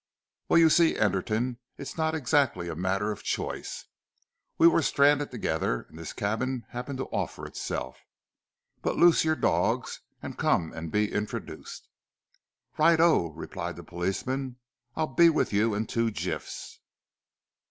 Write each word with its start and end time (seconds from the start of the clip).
"Well, 0.49 0.57
you 0.57 0.71
see, 0.71 0.97
Anderton, 0.97 1.59
it's 1.77 1.95
not 1.95 2.15
exactly 2.15 2.67
a 2.67 2.75
matter 2.75 3.11
of 3.11 3.21
choice. 3.21 3.85
We 4.57 4.67
were 4.67 4.81
stranded 4.81 5.29
together, 5.29 5.85
and 5.89 5.99
this 5.99 6.11
cabin 6.11 6.65
happened 6.69 6.97
to 6.97 7.05
offer 7.11 7.45
itself. 7.45 7.99
But 8.81 8.95
loose 8.97 9.23
your 9.23 9.35
dogs, 9.35 9.99
and 10.19 10.39
come 10.39 10.73
and 10.73 10.91
be 10.91 11.13
introduced!" 11.13 11.87
"Right 12.79 12.99
o!" 12.99 13.27
replied 13.33 13.75
the 13.75 13.83
policeman. 13.83 14.55
"I'll 14.95 15.05
be 15.05 15.29
with 15.29 15.53
you 15.53 15.75
in 15.75 15.85
two 15.85 16.09
jiffs." 16.09 16.79